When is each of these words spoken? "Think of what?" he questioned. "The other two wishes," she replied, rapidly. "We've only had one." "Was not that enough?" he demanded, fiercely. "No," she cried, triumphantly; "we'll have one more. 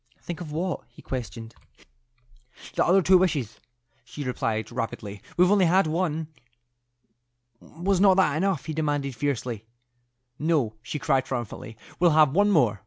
"Think 0.19 0.41
of 0.41 0.51
what?" 0.51 0.81
he 0.89 1.03
questioned. 1.03 1.53
"The 2.73 2.83
other 2.83 3.03
two 3.03 3.19
wishes," 3.19 3.59
she 4.03 4.23
replied, 4.23 4.71
rapidly. 4.71 5.21
"We've 5.37 5.51
only 5.51 5.65
had 5.65 5.85
one." 5.85 6.27
"Was 7.59 8.01
not 8.01 8.17
that 8.17 8.35
enough?" 8.35 8.65
he 8.65 8.73
demanded, 8.73 9.15
fiercely. 9.15 9.63
"No," 10.39 10.73
she 10.81 10.97
cried, 10.97 11.25
triumphantly; 11.25 11.77
"we'll 11.99 12.17
have 12.17 12.33
one 12.33 12.49
more. 12.49 12.79